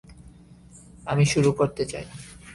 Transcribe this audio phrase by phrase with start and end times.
[1.05, 2.05] আমি শুরু করতে চাই!